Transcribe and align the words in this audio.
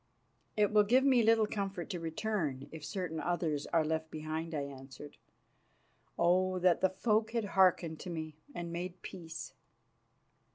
"It 0.57 0.71
will 0.73 0.81
give 0.83 1.03
me 1.03 1.21
little 1.21 1.45
comfort 1.45 1.87
to 1.91 1.99
return 1.99 2.67
if 2.71 2.83
certain 2.83 3.19
others 3.19 3.67
are 3.67 3.85
left 3.85 4.09
behind," 4.09 4.55
I 4.55 4.61
answered. 4.63 5.17
"Oh, 6.17 6.57
that 6.57 6.81
the 6.81 6.89
folk 6.89 7.33
had 7.33 7.45
hearkened 7.53 7.99
to 7.99 8.09
me 8.09 8.35
and 8.55 8.73
made 8.73 9.03
peace!" 9.03 9.53